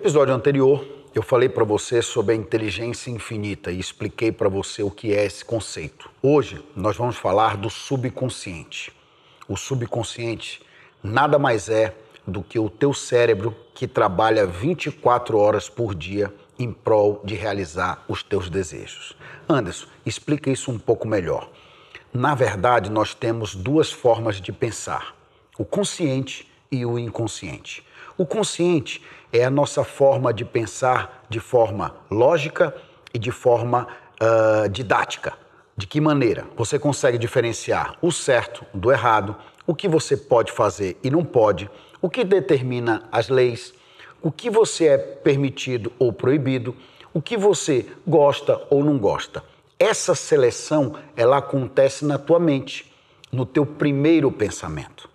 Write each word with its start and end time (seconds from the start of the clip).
episódio 0.00 0.32
anterior, 0.32 0.82
eu 1.14 1.22
falei 1.22 1.46
para 1.46 1.62
você 1.62 2.00
sobre 2.00 2.32
a 2.32 2.36
inteligência 2.36 3.10
infinita 3.10 3.70
e 3.70 3.78
expliquei 3.78 4.32
para 4.32 4.48
você 4.48 4.82
o 4.82 4.90
que 4.90 5.12
é 5.12 5.26
esse 5.26 5.44
conceito. 5.44 6.10
Hoje 6.22 6.64
nós 6.74 6.96
vamos 6.96 7.16
falar 7.16 7.58
do 7.58 7.68
subconsciente. 7.68 8.90
O 9.46 9.58
subconsciente 9.58 10.62
nada 11.02 11.38
mais 11.38 11.68
é 11.68 11.94
do 12.26 12.42
que 12.42 12.58
o 12.58 12.70
teu 12.70 12.94
cérebro 12.94 13.54
que 13.74 13.86
trabalha 13.86 14.46
24 14.46 15.36
horas 15.36 15.68
por 15.68 15.94
dia 15.94 16.32
em 16.58 16.72
prol 16.72 17.20
de 17.22 17.34
realizar 17.34 18.02
os 18.08 18.22
teus 18.22 18.48
desejos. 18.48 19.14
Anderson, 19.46 19.86
explica 20.06 20.48
isso 20.48 20.70
um 20.70 20.78
pouco 20.78 21.06
melhor. 21.06 21.50
Na 22.10 22.34
verdade, 22.34 22.90
nós 22.90 23.12
temos 23.12 23.54
duas 23.54 23.92
formas 23.92 24.40
de 24.40 24.50
pensar: 24.50 25.14
o 25.58 25.64
consciente 25.64 26.50
e 26.72 26.86
o 26.86 26.98
inconsciente. 26.98 27.84
O 28.20 28.26
consciente 28.26 29.00
é 29.32 29.44
a 29.44 29.48
nossa 29.48 29.82
forma 29.82 30.30
de 30.30 30.44
pensar 30.44 31.24
de 31.30 31.40
forma 31.40 31.96
lógica 32.10 32.76
e 33.14 33.18
de 33.18 33.30
forma 33.30 33.88
uh, 34.20 34.68
didática. 34.68 35.32
De 35.74 35.86
que 35.86 36.02
maneira? 36.02 36.46
Você 36.54 36.78
consegue 36.78 37.16
diferenciar 37.16 37.96
o 38.02 38.12
certo 38.12 38.62
do 38.74 38.92
errado, 38.92 39.34
o 39.66 39.74
que 39.74 39.88
você 39.88 40.18
pode 40.18 40.52
fazer 40.52 40.98
e 41.02 41.08
não 41.08 41.24
pode, 41.24 41.70
o 42.02 42.10
que 42.10 42.22
determina 42.22 43.08
as 43.10 43.30
leis, 43.30 43.72
o 44.20 44.30
que 44.30 44.50
você 44.50 44.88
é 44.88 44.98
permitido 44.98 45.90
ou 45.98 46.12
proibido, 46.12 46.76
o 47.14 47.22
que 47.22 47.38
você 47.38 47.86
gosta 48.06 48.60
ou 48.68 48.84
não 48.84 48.98
gosta. 48.98 49.42
Essa 49.78 50.14
seleção 50.14 50.94
ela 51.16 51.38
acontece 51.38 52.04
na 52.04 52.18
tua 52.18 52.38
mente, 52.38 52.92
no 53.32 53.46
teu 53.46 53.64
primeiro 53.64 54.30
pensamento. 54.30 55.08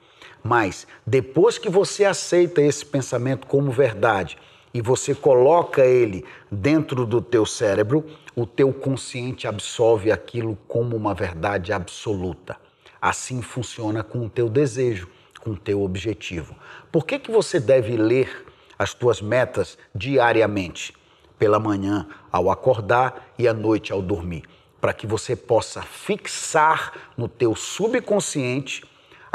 Mas 0.45 0.85
depois 1.07 1.57
que 1.57 1.67
você 1.67 2.05
aceita 2.05 2.61
esse 2.61 2.85
pensamento 2.85 3.47
como 3.47 3.71
verdade 3.71 4.37
e 4.71 4.79
você 4.79 5.15
coloca 5.15 5.83
ele 5.83 6.23
dentro 6.51 7.03
do 7.03 7.19
teu 7.19 7.47
cérebro, 7.47 8.05
o 8.35 8.45
teu 8.45 8.71
consciente 8.71 9.47
absorve 9.47 10.11
aquilo 10.11 10.55
como 10.67 10.95
uma 10.95 11.15
verdade 11.15 11.73
absoluta. 11.73 12.57
Assim 13.01 13.41
funciona 13.41 14.03
com 14.03 14.23
o 14.23 14.29
teu 14.29 14.47
desejo, 14.47 15.07
com 15.41 15.49
o 15.49 15.57
teu 15.57 15.81
objetivo. 15.81 16.55
Por 16.91 17.07
que, 17.07 17.17
que 17.17 17.31
você 17.31 17.59
deve 17.59 17.97
ler 17.97 18.45
as 18.77 18.93
tuas 18.93 19.23
metas 19.23 19.79
diariamente? 19.95 20.93
Pela 21.39 21.59
manhã 21.59 22.07
ao 22.31 22.51
acordar 22.51 23.33
e 23.39 23.47
à 23.47 23.53
noite 23.53 23.91
ao 23.91 23.99
dormir, 23.99 24.43
para 24.79 24.93
que 24.93 25.07
você 25.07 25.35
possa 25.35 25.81
fixar 25.81 26.93
no 27.17 27.27
teu 27.27 27.55
subconsciente 27.55 28.83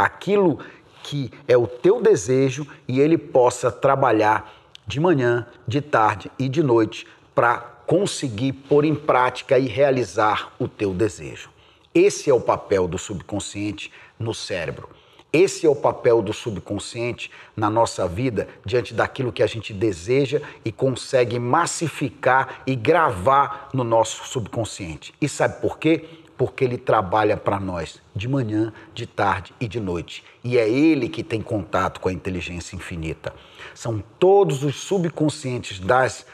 aquilo 0.01 0.59
que 1.03 1.31
é 1.47 1.57
o 1.57 1.67
teu 1.67 2.01
desejo 2.01 2.67
e 2.87 3.01
ele 3.01 3.19
possa 3.19 3.71
trabalhar 3.71 4.53
de 4.87 4.99
manhã, 4.99 5.47
de 5.67 5.81
tarde 5.81 6.31
e 6.39 6.49
de 6.49 6.63
noite 6.63 7.07
para 7.35 7.59
conseguir 7.87 8.53
pôr 8.53 8.85
em 8.85 8.95
prática 8.95 9.59
e 9.59 9.67
realizar 9.67 10.53
o 10.59 10.69
teu 10.69 10.93
desejo. 10.93 11.51
Esse 11.95 12.31
é 12.31 12.35
o 12.35 12.41
papel 12.41 12.87
do 12.87 12.99
subconsciente 12.99 13.91
no 14.19 14.33
cérebro. 14.33 14.89
Esse 15.33 15.65
é 15.65 15.69
o 15.69 15.77
papel 15.77 16.21
do 16.23 16.33
subconsciente 16.33 17.31
na 17.57 17.71
nossa 17.71 18.09
vida 18.09 18.49
diante 18.65 18.93
daquilo 18.93 19.33
que 19.33 19.43
a 19.43 19.47
gente 19.47 19.73
deseja 19.73 20.41
e 20.65 20.73
consegue 20.73 21.39
massificar 21.39 22.63
e 22.67 22.75
gravar 22.75 23.69
no 23.73 23.85
nosso 23.85 24.27
subconsciente. 24.27 25.15
E 25.21 25.29
sabe 25.29 25.61
por 25.61 25.79
quê? 25.79 26.05
Porque 26.41 26.65
ele 26.65 26.79
trabalha 26.79 27.37
para 27.37 27.61
nós 27.61 28.01
de 28.17 28.27
manhã, 28.27 28.73
de 28.95 29.07
tarde 29.07 29.53
e 29.61 29.69
de 29.69 29.79
noite. 29.79 30.25
E 30.43 30.57
é 30.57 30.67
ele 30.67 31.07
que 31.07 31.23
tem 31.23 31.43
contato 31.43 32.01
com 32.01 32.09
a 32.09 32.13
inteligência 32.15 32.75
infinita. 32.75 33.35
São 33.75 34.03
todos 34.19 34.65
os 34.65 34.77
subconscientes 34.77 35.79
das 35.79 36.25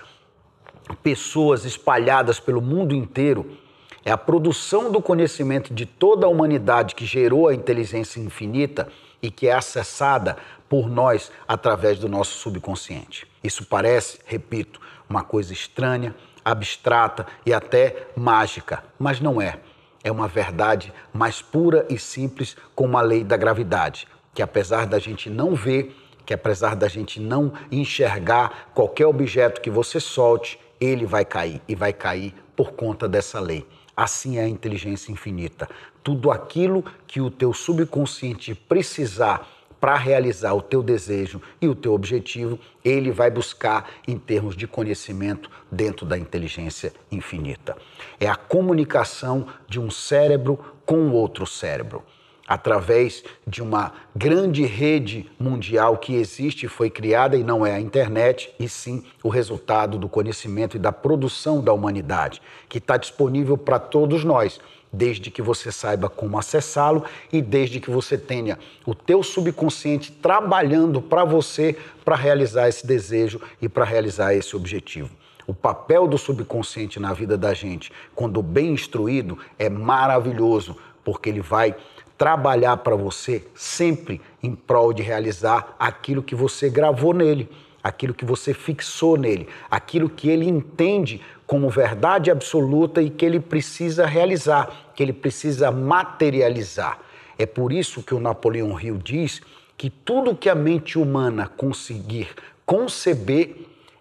pessoas 1.02 1.64
espalhadas 1.64 2.38
pelo 2.38 2.62
mundo 2.62 2.94
inteiro. 2.94 3.58
É 4.04 4.12
a 4.12 4.16
produção 4.16 4.92
do 4.92 5.02
conhecimento 5.02 5.74
de 5.74 5.84
toda 5.84 6.24
a 6.24 6.28
humanidade 6.28 6.94
que 6.94 7.04
gerou 7.04 7.48
a 7.48 7.54
inteligência 7.54 8.20
infinita 8.20 8.86
e 9.20 9.28
que 9.28 9.48
é 9.48 9.54
acessada 9.54 10.36
por 10.68 10.88
nós 10.88 11.32
através 11.48 11.98
do 11.98 12.08
nosso 12.08 12.38
subconsciente. 12.38 13.26
Isso 13.42 13.66
parece, 13.66 14.20
repito, 14.24 14.80
uma 15.10 15.24
coisa 15.24 15.52
estranha, 15.52 16.14
abstrata 16.44 17.26
e 17.44 17.52
até 17.52 18.06
mágica, 18.14 18.84
mas 19.00 19.18
não 19.18 19.42
é 19.42 19.58
é 20.06 20.12
uma 20.12 20.28
verdade 20.28 20.92
mais 21.12 21.42
pura 21.42 21.84
e 21.90 21.98
simples 21.98 22.56
como 22.76 22.96
a 22.96 23.02
lei 23.02 23.24
da 23.24 23.36
gravidade, 23.36 24.06
que 24.32 24.40
apesar 24.40 24.86
da 24.86 25.00
gente 25.00 25.28
não 25.28 25.52
ver, 25.52 25.96
que 26.24 26.32
apesar 26.32 26.76
da 26.76 26.86
gente 26.86 27.18
não 27.18 27.52
enxergar 27.72 28.70
qualquer 28.72 29.06
objeto 29.06 29.60
que 29.60 29.68
você 29.68 29.98
solte, 29.98 30.60
ele 30.80 31.04
vai 31.04 31.24
cair 31.24 31.60
e 31.66 31.74
vai 31.74 31.92
cair 31.92 32.32
por 32.54 32.72
conta 32.72 33.08
dessa 33.08 33.40
lei. 33.40 33.66
Assim 33.96 34.38
é 34.38 34.42
a 34.42 34.48
inteligência 34.48 35.10
infinita. 35.10 35.68
Tudo 36.04 36.30
aquilo 36.30 36.84
que 37.04 37.20
o 37.20 37.28
teu 37.28 37.52
subconsciente 37.52 38.54
precisar 38.54 39.44
para 39.80 39.96
realizar 39.96 40.54
o 40.54 40.62
teu 40.62 40.82
desejo 40.82 41.40
e 41.60 41.68
o 41.68 41.74
teu 41.74 41.92
objetivo, 41.92 42.58
ele 42.84 43.10
vai 43.10 43.30
buscar 43.30 43.90
em 44.06 44.18
termos 44.18 44.56
de 44.56 44.66
conhecimento 44.66 45.50
dentro 45.70 46.06
da 46.06 46.18
inteligência 46.18 46.92
infinita. 47.10 47.76
É 48.18 48.28
a 48.28 48.36
comunicação 48.36 49.46
de 49.68 49.78
um 49.78 49.90
cérebro 49.90 50.58
com 50.84 51.10
outro 51.10 51.46
cérebro. 51.46 52.02
Através 52.46 53.24
de 53.46 53.62
uma 53.62 53.92
grande 54.14 54.64
rede 54.64 55.28
mundial 55.38 55.98
que 55.98 56.14
existe 56.14 56.66
e 56.66 56.68
foi 56.68 56.88
criada, 56.88 57.36
e 57.36 57.42
não 57.42 57.66
é 57.66 57.74
a 57.74 57.80
internet, 57.80 58.52
e 58.58 58.68
sim 58.68 59.04
o 59.22 59.28
resultado 59.28 59.98
do 59.98 60.08
conhecimento 60.08 60.76
e 60.76 60.80
da 60.80 60.92
produção 60.92 61.60
da 61.60 61.72
humanidade, 61.72 62.40
que 62.68 62.78
está 62.78 62.96
disponível 62.96 63.58
para 63.58 63.78
todos 63.78 64.22
nós 64.22 64.60
desde 64.92 65.30
que 65.30 65.42
você 65.42 65.70
saiba 65.70 66.08
como 66.08 66.38
acessá-lo 66.38 67.04
e 67.32 67.42
desde 67.42 67.80
que 67.80 67.90
você 67.90 68.16
tenha 68.16 68.58
o 68.86 68.94
teu 68.94 69.22
subconsciente 69.22 70.10
trabalhando 70.10 71.02
para 71.02 71.24
você 71.24 71.76
para 72.04 72.16
realizar 72.16 72.68
esse 72.68 72.86
desejo 72.86 73.40
e 73.60 73.68
para 73.68 73.84
realizar 73.84 74.34
esse 74.34 74.56
objetivo. 74.56 75.10
O 75.46 75.54
papel 75.54 76.08
do 76.08 76.18
subconsciente 76.18 76.98
na 76.98 77.12
vida 77.12 77.36
da 77.36 77.54
gente, 77.54 77.92
quando 78.14 78.42
bem 78.42 78.72
instruído, 78.72 79.38
é 79.58 79.68
maravilhoso, 79.68 80.76
porque 81.04 81.28
ele 81.28 81.40
vai 81.40 81.76
trabalhar 82.16 82.78
para 82.78 82.96
você 82.96 83.44
sempre 83.54 84.20
em 84.42 84.54
prol 84.54 84.92
de 84.92 85.02
realizar 85.02 85.76
aquilo 85.78 86.22
que 86.22 86.34
você 86.34 86.68
gravou 86.68 87.12
nele, 87.12 87.48
aquilo 87.82 88.14
que 88.14 88.24
você 88.24 88.52
fixou 88.52 89.16
nele, 89.16 89.48
aquilo 89.70 90.08
que 90.08 90.28
ele 90.28 90.48
entende 90.48 91.20
como 91.46 91.70
verdade 91.70 92.30
absoluta 92.30 93.00
e 93.00 93.10
que 93.10 93.24
ele 93.24 93.38
precisa 93.38 94.06
realizar, 94.06 94.90
que 94.94 95.02
ele 95.02 95.12
precisa 95.12 95.70
materializar. 95.70 96.98
É 97.38 97.46
por 97.46 97.72
isso 97.72 98.02
que 98.02 98.14
o 98.14 98.20
Napoleão 98.20 98.80
Hill 98.80 98.98
diz 98.98 99.40
que 99.76 99.90
tudo 99.90 100.34
que 100.34 100.48
a 100.48 100.54
mente 100.54 100.98
humana 100.98 101.46
conseguir 101.46 102.28
conceber, 102.64 103.56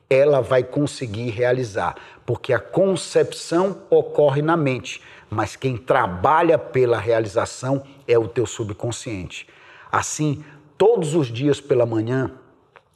ela 0.09 0.41
vai 0.41 0.63
conseguir 0.63 1.29
realizar, 1.29 1.95
porque 2.25 2.53
a 2.53 2.59
concepção 2.59 3.83
ocorre 3.89 4.41
na 4.41 4.55
mente, 4.55 5.01
mas 5.29 5.55
quem 5.55 5.77
trabalha 5.77 6.57
pela 6.57 6.99
realização 6.99 7.83
é 8.07 8.17
o 8.17 8.27
teu 8.27 8.45
subconsciente. 8.45 9.47
Assim, 9.91 10.43
todos 10.77 11.15
os 11.15 11.27
dias 11.27 11.59
pela 11.59 11.85
manhã, 11.85 12.31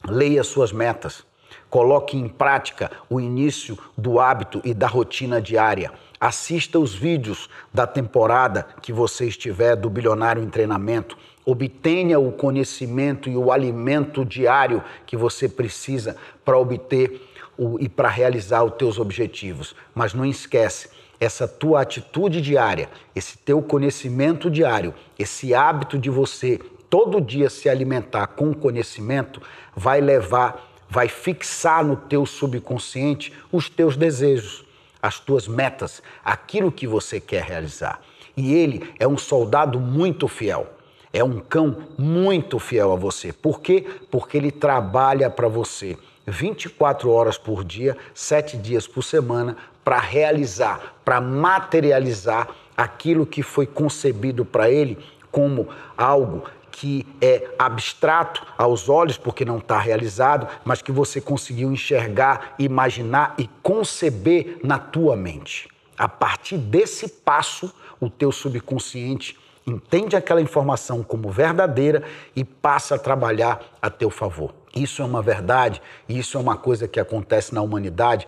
leia 0.08 0.42
suas 0.42 0.72
metas 0.72 1.24
Coloque 1.68 2.16
em 2.16 2.28
prática 2.28 2.90
o 3.08 3.20
início 3.20 3.78
do 3.96 4.18
hábito 4.18 4.60
e 4.64 4.74
da 4.74 4.86
rotina 4.86 5.40
diária. 5.40 5.92
Assista 6.18 6.78
os 6.78 6.94
vídeos 6.94 7.48
da 7.72 7.86
temporada 7.86 8.66
que 8.82 8.92
você 8.92 9.26
estiver 9.26 9.76
do 9.76 9.88
Bilionário 9.88 10.42
em 10.42 10.50
Treinamento. 10.50 11.16
Obtenha 11.44 12.18
o 12.18 12.32
conhecimento 12.32 13.30
e 13.30 13.36
o 13.36 13.50
alimento 13.50 14.24
diário 14.24 14.82
que 15.06 15.16
você 15.16 15.48
precisa 15.48 16.16
para 16.44 16.58
obter 16.58 17.28
o, 17.56 17.78
e 17.80 17.88
para 17.88 18.08
realizar 18.08 18.64
os 18.64 18.74
teus 18.74 18.98
objetivos. 18.98 19.74
Mas 19.94 20.12
não 20.12 20.26
esquece, 20.26 20.90
essa 21.20 21.46
tua 21.46 21.82
atitude 21.82 22.40
diária, 22.40 22.88
esse 23.14 23.36
teu 23.36 23.60
conhecimento 23.60 24.50
diário, 24.50 24.94
esse 25.18 25.54
hábito 25.54 25.98
de 25.98 26.08
você 26.08 26.58
todo 26.88 27.20
dia 27.20 27.50
se 27.50 27.68
alimentar 27.68 28.26
com 28.28 28.52
conhecimento 28.52 29.40
vai 29.76 30.00
levar 30.00 30.68
vai 30.90 31.08
fixar 31.08 31.84
no 31.84 31.94
teu 31.94 32.26
subconsciente 32.26 33.32
os 33.52 33.70
teus 33.70 33.96
desejos, 33.96 34.64
as 35.00 35.20
tuas 35.20 35.46
metas, 35.46 36.02
aquilo 36.24 36.72
que 36.72 36.86
você 36.86 37.20
quer 37.20 37.44
realizar. 37.44 38.00
E 38.36 38.52
ele 38.52 38.92
é 38.98 39.06
um 39.06 39.16
soldado 39.16 39.78
muito 39.78 40.26
fiel. 40.26 40.66
É 41.12 41.22
um 41.22 41.38
cão 41.38 41.88
muito 41.96 42.58
fiel 42.58 42.92
a 42.92 42.96
você. 42.96 43.32
Por 43.32 43.60
quê? 43.60 43.86
Porque 44.10 44.36
ele 44.36 44.50
trabalha 44.50 45.30
para 45.30 45.48
você 45.48 45.96
24 46.26 47.10
horas 47.10 47.36
por 47.38 47.64
dia, 47.64 47.96
7 48.14 48.56
dias 48.56 48.86
por 48.86 49.02
semana, 49.02 49.56
para 49.84 49.98
realizar, 49.98 50.94
para 51.04 51.20
materializar 51.20 52.48
aquilo 52.76 53.26
que 53.26 53.42
foi 53.42 53.66
concebido 53.66 54.44
para 54.44 54.70
ele 54.70 54.98
como 55.30 55.68
algo 55.96 56.44
que 56.70 57.06
é 57.20 57.48
abstrato 57.58 58.46
aos 58.56 58.88
olhos 58.88 59.18
porque 59.18 59.44
não 59.44 59.58
está 59.58 59.78
realizado, 59.78 60.48
mas 60.64 60.80
que 60.80 60.92
você 60.92 61.20
conseguiu 61.20 61.70
enxergar, 61.70 62.54
imaginar 62.58 63.34
e 63.36 63.48
conceber 63.62 64.58
na 64.64 64.78
tua 64.78 65.16
mente. 65.16 65.68
A 65.98 66.08
partir 66.08 66.56
desse 66.56 67.06
passo, 67.08 67.74
o 68.00 68.08
teu 68.08 68.32
subconsciente 68.32 69.36
entende 69.66 70.16
aquela 70.16 70.40
informação 70.40 71.02
como 71.02 71.30
verdadeira 71.30 72.02
e 72.34 72.42
passa 72.42 72.94
a 72.94 72.98
trabalhar 72.98 73.60
a 73.82 73.90
teu 73.90 74.08
favor. 74.08 74.54
Isso 74.74 75.02
é 75.02 75.04
uma 75.04 75.20
verdade 75.20 75.82
isso 76.08 76.38
é 76.38 76.40
uma 76.40 76.56
coisa 76.56 76.88
que 76.88 76.98
acontece 76.98 77.54
na 77.54 77.60
humanidade 77.60 78.26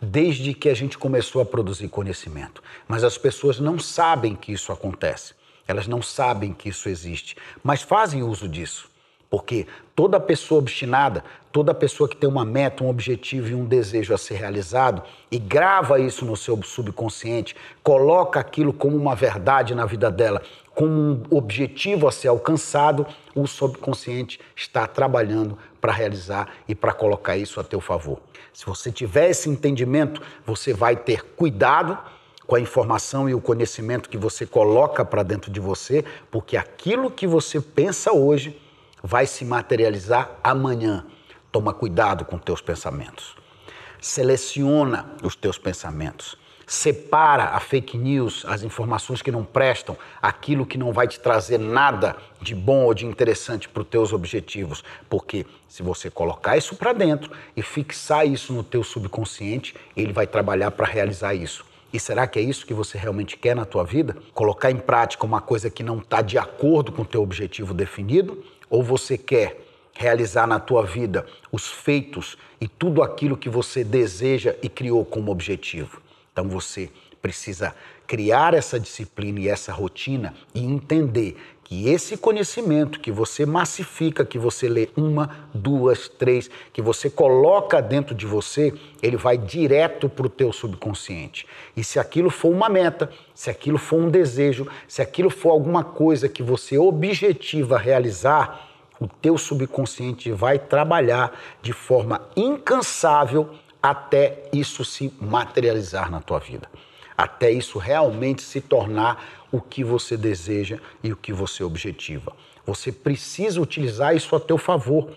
desde 0.00 0.52
que 0.54 0.68
a 0.68 0.74
gente 0.74 0.98
começou 0.98 1.40
a 1.40 1.46
produzir 1.46 1.88
conhecimento. 1.88 2.62
Mas 2.86 3.04
as 3.04 3.16
pessoas 3.16 3.58
não 3.58 3.78
sabem 3.78 4.34
que 4.34 4.52
isso 4.52 4.72
acontece. 4.72 5.34
Elas 5.66 5.86
não 5.86 6.00
sabem 6.00 6.52
que 6.52 6.68
isso 6.68 6.88
existe, 6.88 7.36
mas 7.62 7.82
fazem 7.82 8.22
uso 8.22 8.48
disso. 8.48 8.88
Porque 9.28 9.66
toda 9.94 10.20
pessoa 10.20 10.60
obstinada, 10.60 11.24
toda 11.50 11.74
pessoa 11.74 12.08
que 12.08 12.16
tem 12.16 12.28
uma 12.28 12.44
meta, 12.44 12.84
um 12.84 12.88
objetivo 12.88 13.48
e 13.48 13.54
um 13.54 13.64
desejo 13.64 14.14
a 14.14 14.18
ser 14.18 14.34
realizado 14.34 15.02
e 15.30 15.38
grava 15.38 15.98
isso 15.98 16.24
no 16.24 16.36
seu 16.36 16.62
subconsciente, 16.62 17.56
coloca 17.82 18.38
aquilo 18.38 18.72
como 18.72 18.96
uma 18.96 19.16
verdade 19.16 19.74
na 19.74 19.84
vida 19.84 20.10
dela, 20.10 20.42
como 20.76 20.92
um 20.92 21.22
objetivo 21.30 22.06
a 22.06 22.12
ser 22.12 22.28
alcançado, 22.28 23.06
o 23.34 23.46
subconsciente 23.46 24.38
está 24.54 24.86
trabalhando 24.86 25.56
para 25.80 25.90
realizar 25.90 26.50
e 26.68 26.74
para 26.74 26.92
colocar 26.92 27.34
isso 27.34 27.58
a 27.58 27.64
teu 27.64 27.80
favor. 27.80 28.20
Se 28.52 28.66
você 28.66 28.92
tiver 28.92 29.30
esse 29.30 29.48
entendimento, 29.48 30.20
você 30.44 30.74
vai 30.74 30.94
ter 30.94 31.24
cuidado 31.34 31.98
com 32.46 32.56
a 32.56 32.60
informação 32.60 33.26
e 33.26 33.34
o 33.34 33.40
conhecimento 33.40 34.10
que 34.10 34.18
você 34.18 34.44
coloca 34.44 35.02
para 35.02 35.22
dentro 35.22 35.50
de 35.50 35.58
você, 35.58 36.04
porque 36.30 36.58
aquilo 36.58 37.10
que 37.10 37.26
você 37.26 37.58
pensa 37.58 38.12
hoje 38.12 38.60
vai 39.02 39.24
se 39.24 39.46
materializar 39.46 40.30
amanhã. 40.44 41.06
Toma 41.50 41.72
cuidado 41.72 42.22
com 42.26 42.36
teus 42.36 42.60
pensamentos. 42.60 43.34
Seleciona 43.98 45.10
os 45.22 45.34
teus 45.34 45.56
pensamentos. 45.56 46.36
Separa 46.68 47.50
a 47.50 47.60
fake 47.60 47.96
news, 47.96 48.44
as 48.48 48.64
informações 48.64 49.22
que 49.22 49.30
não 49.30 49.44
prestam, 49.44 49.96
aquilo 50.20 50.66
que 50.66 50.76
não 50.76 50.92
vai 50.92 51.06
te 51.06 51.20
trazer 51.20 51.58
nada 51.58 52.16
de 52.42 52.56
bom 52.56 52.86
ou 52.86 52.92
de 52.92 53.06
interessante 53.06 53.68
para 53.68 53.82
os 53.82 53.88
teus 53.88 54.12
objetivos. 54.12 54.82
Porque 55.08 55.46
se 55.68 55.80
você 55.80 56.10
colocar 56.10 56.56
isso 56.56 56.74
para 56.74 56.92
dentro 56.92 57.30
e 57.56 57.62
fixar 57.62 58.26
isso 58.26 58.52
no 58.52 58.64
teu 58.64 58.82
subconsciente, 58.82 59.76
ele 59.96 60.12
vai 60.12 60.26
trabalhar 60.26 60.72
para 60.72 60.88
realizar 60.88 61.34
isso. 61.34 61.64
E 61.92 62.00
será 62.00 62.26
que 62.26 62.36
é 62.36 62.42
isso 62.42 62.66
que 62.66 62.74
você 62.74 62.98
realmente 62.98 63.36
quer 63.36 63.54
na 63.54 63.64
tua 63.64 63.84
vida? 63.84 64.16
Colocar 64.34 64.72
em 64.72 64.76
prática 64.76 65.24
uma 65.24 65.40
coisa 65.40 65.70
que 65.70 65.84
não 65.84 65.98
está 65.98 66.20
de 66.20 66.36
acordo 66.36 66.90
com 66.90 67.02
o 67.02 67.06
teu 67.06 67.22
objetivo 67.22 67.72
definido? 67.72 68.42
Ou 68.68 68.82
você 68.82 69.16
quer 69.16 69.64
realizar 69.92 70.48
na 70.48 70.58
tua 70.58 70.82
vida 70.84 71.24
os 71.52 71.68
feitos 71.68 72.36
e 72.60 72.66
tudo 72.66 73.04
aquilo 73.04 73.36
que 73.36 73.48
você 73.48 73.84
deseja 73.84 74.56
e 74.60 74.68
criou 74.68 75.04
como 75.04 75.30
objetivo? 75.30 76.04
Então 76.36 76.50
você 76.50 76.90
precisa 77.22 77.74
criar 78.06 78.52
essa 78.52 78.78
disciplina 78.78 79.40
e 79.40 79.48
essa 79.48 79.72
rotina 79.72 80.34
e 80.54 80.62
entender 80.62 81.34
que 81.64 81.88
esse 81.88 82.14
conhecimento 82.14 83.00
que 83.00 83.10
você 83.10 83.46
massifica, 83.46 84.22
que 84.22 84.38
você 84.38 84.68
lê 84.68 84.90
uma, 84.94 85.48
duas, 85.54 86.10
três, 86.10 86.50
que 86.74 86.82
você 86.82 87.08
coloca 87.08 87.80
dentro 87.80 88.14
de 88.14 88.26
você, 88.26 88.74
ele 89.02 89.16
vai 89.16 89.38
direto 89.38 90.10
para 90.10 90.26
o 90.26 90.28
teu 90.28 90.52
subconsciente. 90.52 91.46
E 91.74 91.82
se 91.82 91.98
aquilo 91.98 92.28
for 92.28 92.50
uma 92.50 92.68
meta, 92.68 93.10
se 93.34 93.48
aquilo 93.48 93.78
for 93.78 93.98
um 93.98 94.10
desejo, 94.10 94.68
se 94.86 95.00
aquilo 95.00 95.30
for 95.30 95.52
alguma 95.52 95.82
coisa 95.82 96.28
que 96.28 96.42
você 96.42 96.76
objetiva 96.76 97.78
realizar, 97.78 98.68
o 99.00 99.08
teu 99.08 99.38
subconsciente 99.38 100.30
vai 100.32 100.58
trabalhar 100.58 101.32
de 101.62 101.72
forma 101.72 102.20
incansável 102.36 103.50
até 103.90 104.44
isso 104.52 104.84
se 104.84 105.12
materializar 105.20 106.10
na 106.10 106.20
tua 106.20 106.38
vida 106.38 106.68
até 107.16 107.50
isso 107.50 107.78
realmente 107.78 108.42
se 108.42 108.60
tornar 108.60 109.46
o 109.50 109.60
que 109.60 109.82
você 109.82 110.16
deseja 110.16 110.78
e 111.02 111.12
o 111.12 111.16
que 111.16 111.32
você 111.32 111.64
objetiva. 111.64 112.32
Você 112.66 112.92
precisa 112.92 113.60
utilizar 113.60 114.14
isso 114.14 114.34
a 114.36 114.40
teu 114.40 114.58
favor, 114.58 115.08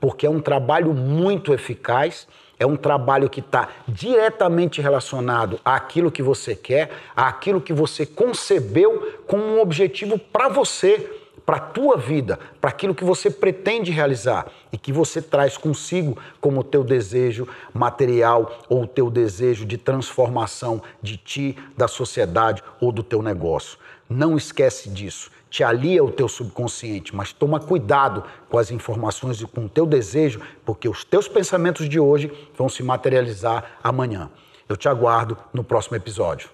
porque 0.00 0.26
é 0.26 0.30
um 0.30 0.40
trabalho 0.40 0.92
muito 0.92 1.54
eficaz, 1.54 2.26
é 2.58 2.66
um 2.66 2.76
trabalho 2.76 3.28
que 3.28 3.40
está 3.40 3.68
diretamente 3.86 4.80
relacionado 4.80 5.60
àquilo 5.64 6.10
que 6.10 6.22
você 6.22 6.56
quer, 6.56 6.90
àquilo 7.14 7.60
que 7.60 7.72
você 7.72 8.06
concebeu 8.06 9.20
como 9.26 9.44
um 9.44 9.60
objetivo 9.60 10.18
para 10.18 10.48
você 10.48 11.23
para 11.44 11.56
a 11.56 11.60
tua 11.60 11.96
vida, 11.96 12.38
para 12.60 12.70
aquilo 12.70 12.94
que 12.94 13.04
você 13.04 13.30
pretende 13.30 13.90
realizar 13.90 14.46
e 14.72 14.78
que 14.78 14.92
você 14.92 15.20
traz 15.20 15.56
consigo 15.56 16.16
como 16.40 16.60
o 16.60 16.64
teu 16.64 16.82
desejo 16.82 17.46
material 17.72 18.60
ou 18.68 18.82
o 18.82 18.86
teu 18.86 19.10
desejo 19.10 19.64
de 19.66 19.76
transformação 19.76 20.82
de 21.02 21.16
ti, 21.16 21.56
da 21.76 21.86
sociedade 21.86 22.62
ou 22.80 22.90
do 22.90 23.02
teu 23.02 23.22
negócio. 23.22 23.78
Não 24.08 24.36
esquece 24.36 24.88
disso. 24.88 25.30
Te 25.50 25.62
alia 25.62 26.02
o 26.02 26.10
teu 26.10 26.28
subconsciente, 26.28 27.14
mas 27.14 27.32
toma 27.32 27.60
cuidado 27.60 28.24
com 28.48 28.58
as 28.58 28.72
informações 28.72 29.40
e 29.40 29.46
com 29.46 29.66
o 29.66 29.68
teu 29.68 29.86
desejo, 29.86 30.40
porque 30.64 30.88
os 30.88 31.04
teus 31.04 31.28
pensamentos 31.28 31.88
de 31.88 32.00
hoje 32.00 32.32
vão 32.56 32.68
se 32.68 32.82
materializar 32.82 33.78
amanhã. 33.82 34.28
Eu 34.68 34.76
te 34.76 34.88
aguardo 34.88 35.36
no 35.52 35.62
próximo 35.62 35.96
episódio. 35.96 36.48